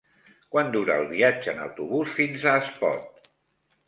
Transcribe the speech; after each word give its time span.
Quant 0.53 0.69
dura 0.75 0.95
el 1.01 1.03
viatge 1.11 1.53
en 1.53 1.61
autobús 1.65 2.15
fins 2.21 2.47
a 2.49 2.57
Espot? 2.63 3.29